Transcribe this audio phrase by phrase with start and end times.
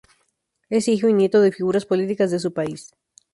[0.71, 2.91] Es hijo y nieto de figuras políticas de su país.